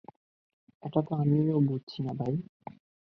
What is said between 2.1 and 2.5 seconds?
ভাই।